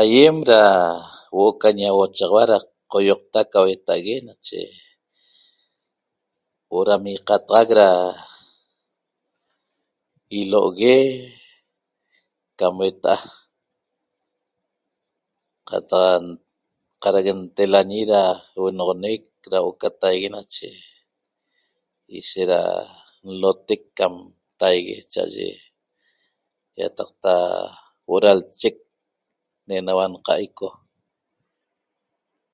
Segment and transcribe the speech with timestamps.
[0.00, 0.60] Aiem ra
[1.32, 2.58] huo'o ca ñahuochaxaua ra
[2.90, 4.60] qoioqta ca hueta'ague nache
[6.68, 7.88] huo'o ram iqataxac ra
[10.40, 10.94] ilo'ogue
[12.58, 13.14] cam eca
[15.68, 16.22] qataq
[17.02, 18.20] cara'ac ntelañi ra
[18.58, 20.70] huonoxonec ra huo'o ca taigue nache
[22.18, 22.60] ishet ra
[23.30, 24.14] nlotec cam
[24.60, 25.48] taigue cha'aye
[26.80, 27.32] iataqta
[28.06, 28.76] huo'o ra lchec
[29.66, 30.68] ne'enaua nqaico